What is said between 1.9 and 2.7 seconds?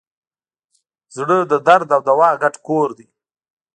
او دوا ګډ